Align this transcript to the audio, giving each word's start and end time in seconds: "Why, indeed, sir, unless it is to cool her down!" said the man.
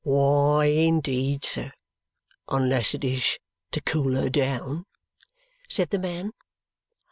"Why, 0.03 0.65
indeed, 0.65 1.45
sir, 1.45 1.73
unless 2.47 2.95
it 2.95 3.03
is 3.03 3.37
to 3.69 3.81
cool 3.81 4.15
her 4.15 4.31
down!" 4.31 4.87
said 5.69 5.91
the 5.91 5.99
man. 5.99 6.31